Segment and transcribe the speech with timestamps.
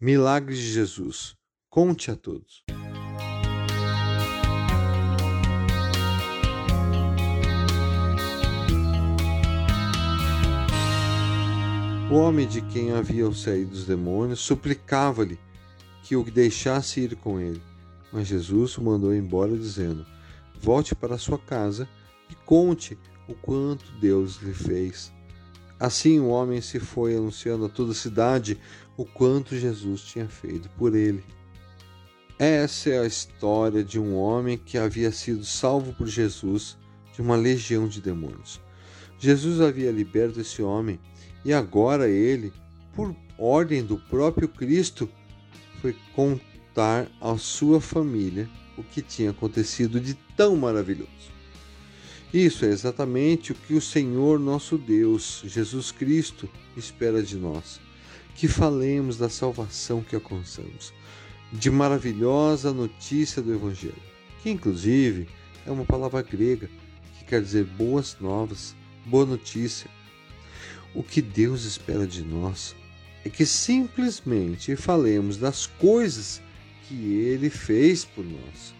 [0.00, 1.34] Milagres de Jesus.
[1.68, 2.62] Conte a todos.
[12.08, 15.36] O homem de quem haviam saído os demônios suplicava-lhe
[16.04, 17.60] que o deixasse ir com ele.
[18.12, 20.06] Mas Jesus o mandou embora, dizendo:
[20.60, 21.88] Volte para sua casa
[22.30, 22.96] e conte
[23.26, 25.12] o quanto Deus lhe fez.
[25.78, 28.58] Assim o homem se foi anunciando a toda a cidade
[28.96, 31.24] o quanto Jesus tinha feito por ele.
[32.38, 36.76] Essa é a história de um homem que havia sido salvo por Jesus
[37.14, 38.60] de uma legião de demônios.
[39.18, 41.00] Jesus havia liberto esse homem
[41.44, 42.52] e agora ele,
[42.94, 45.08] por ordem do próprio Cristo,
[45.80, 51.37] foi contar à sua família o que tinha acontecido de tão maravilhoso.
[52.32, 56.46] Isso é exatamente o que o Senhor nosso Deus, Jesus Cristo,
[56.76, 57.80] espera de nós.
[58.34, 60.92] Que falemos da salvação que alcançamos,
[61.50, 64.02] de maravilhosa notícia do Evangelho,
[64.42, 65.26] que inclusive
[65.66, 66.68] é uma palavra grega
[67.18, 69.90] que quer dizer boas novas, boa notícia.
[70.94, 72.76] O que Deus espera de nós
[73.24, 76.42] é que simplesmente falemos das coisas
[76.86, 78.74] que Ele fez por nós,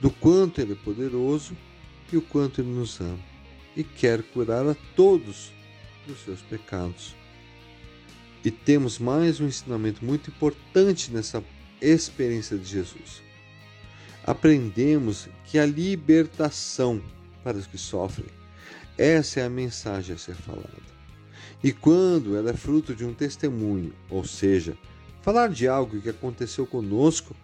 [0.00, 1.56] do quanto Ele é poderoso
[2.12, 3.18] e o quanto Ele nos ama
[3.76, 5.52] e quer curar a todos
[6.06, 7.14] dos seus pecados.
[8.44, 11.42] E temos mais um ensinamento muito importante nessa
[11.80, 13.22] experiência de Jesus.
[14.24, 17.02] Aprendemos que a libertação
[17.42, 18.28] para os que sofrem,
[18.96, 20.92] essa é a mensagem a ser falada.
[21.62, 24.76] E quando ela é fruto de um testemunho, ou seja,
[25.22, 27.34] falar de algo que aconteceu conosco,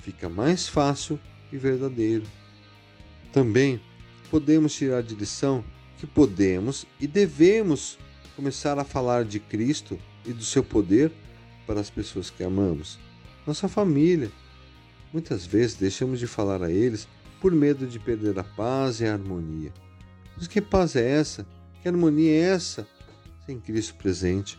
[0.00, 1.18] fica mais fácil
[1.52, 2.24] e verdadeiro.
[3.32, 3.80] Também
[4.30, 5.64] podemos tirar de lição
[5.98, 7.98] que podemos e devemos
[8.36, 11.12] começar a falar de Cristo e do seu poder
[11.66, 12.98] para as pessoas que amamos,
[13.46, 14.30] nossa família.
[15.12, 17.08] Muitas vezes deixamos de falar a eles
[17.40, 19.72] por medo de perder a paz e a harmonia.
[20.36, 21.46] Mas que paz é essa?
[21.82, 22.86] Que harmonia é essa
[23.44, 24.58] sem Cristo presente?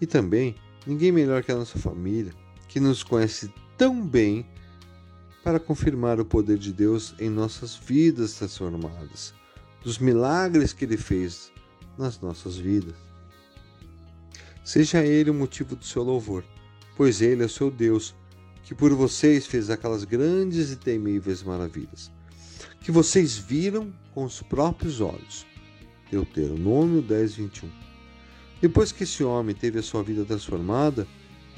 [0.00, 0.54] E também,
[0.86, 2.32] ninguém melhor que a nossa família,
[2.68, 4.46] que nos conhece tão bem
[5.44, 9.34] para confirmar o poder de Deus em nossas vidas transformadas,
[9.82, 11.52] dos milagres que Ele fez
[11.98, 12.94] nas nossas vidas.
[14.64, 16.42] Seja Ele o motivo do seu louvor,
[16.96, 18.14] pois Ele é o seu Deus,
[18.62, 22.10] que por vocês fez aquelas grandes e temíveis maravilhas,
[22.80, 25.44] que vocês viram com os próprios olhos.
[26.10, 27.70] Deuteronômio 10, 21.
[28.62, 31.06] Depois que esse homem teve a sua vida transformada,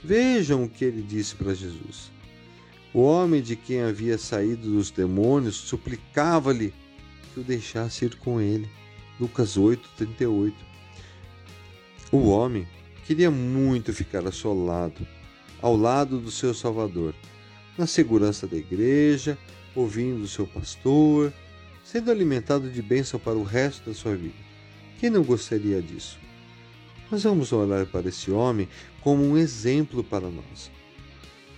[0.03, 2.16] vejam o que ele disse para Jesus.
[2.97, 6.73] O homem de quem havia saído dos demônios suplicava-lhe
[7.35, 8.67] que o deixasse ir com ele.
[9.21, 10.57] Lucas 8, 38.
[12.11, 12.67] O homem
[13.05, 15.07] queria muito ficar assolado,
[15.61, 17.15] ao lado do seu Salvador,
[17.77, 19.37] na segurança da igreja,
[19.75, 21.31] ouvindo o seu pastor,
[21.85, 24.33] sendo alimentado de bênção para o resto da sua vida.
[24.99, 26.19] Quem não gostaria disso?
[27.11, 28.67] Mas vamos olhar para esse homem
[29.03, 30.75] como um exemplo para nós.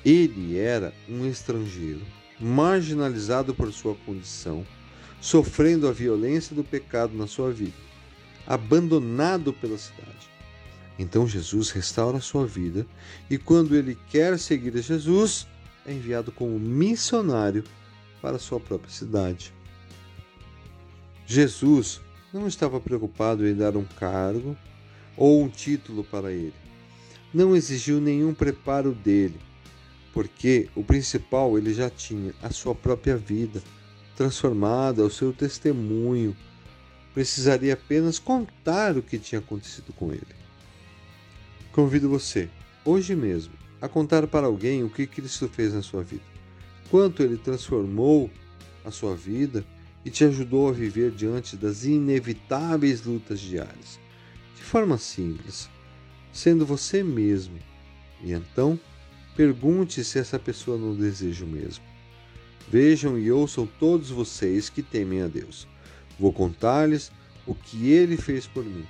[0.04, 2.00] Ele era um estrangeiro,
[2.40, 4.64] marginalizado por sua condição,
[5.20, 7.74] sofrendo a violência do pecado na sua vida,
[8.46, 10.30] abandonado pela cidade.
[10.98, 12.86] Então Jesus restaura a sua vida
[13.28, 15.46] e, quando ele quer seguir a Jesus,
[15.84, 17.64] é enviado como missionário
[18.22, 19.52] para sua própria cidade.
[21.26, 22.00] Jesus
[22.32, 24.56] não estava preocupado em dar um cargo
[25.16, 26.54] ou um título para ele.
[27.34, 29.38] Não exigiu nenhum preparo dele
[30.12, 33.62] porque o principal ele já tinha a sua própria vida
[34.16, 36.36] transformada, o seu testemunho.
[37.14, 40.26] Precisaria apenas contar o que tinha acontecido com ele.
[41.72, 42.48] Convido você,
[42.84, 46.24] hoje mesmo, a contar para alguém o que Cristo fez na sua vida,
[46.90, 48.30] quanto ele transformou
[48.84, 49.64] a sua vida
[50.04, 54.00] e te ajudou a viver diante das inevitáveis lutas diárias,
[54.56, 55.68] de forma simples,
[56.32, 57.58] sendo você mesmo.
[58.22, 58.78] E então,
[59.38, 61.84] Pergunte se essa pessoa não deseja o mesmo.
[62.68, 65.68] Vejam e ouçam todos vocês que temem a Deus.
[66.18, 67.12] Vou contar-lhes
[67.46, 68.84] o que ele fez por mim.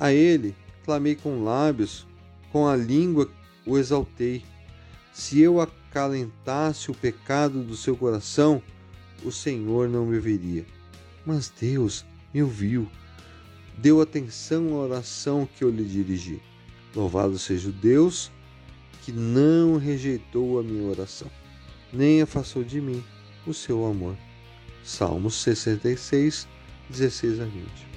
[0.00, 2.06] A ele clamei com lábios,
[2.50, 3.30] com a língua
[3.66, 4.42] o exaltei.
[5.12, 8.62] Se eu acalentasse o pecado do seu coração,
[9.22, 10.64] o Senhor não me ouviria.
[11.26, 12.02] Mas Deus
[12.32, 12.88] me ouviu,
[13.76, 16.40] deu atenção à oração que eu lhe dirigi.
[16.94, 18.34] Louvado seja o Deus
[19.06, 21.30] que não rejeitou a minha oração,
[21.92, 23.04] nem afastou de mim
[23.46, 24.16] o seu amor.
[24.82, 26.48] Salmos 66,
[26.90, 27.95] 16 a 20.